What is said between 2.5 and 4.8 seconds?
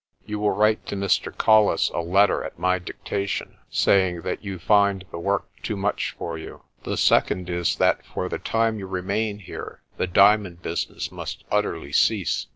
my dictation, saying that you